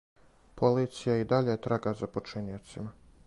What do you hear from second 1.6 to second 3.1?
трага за починиоцима.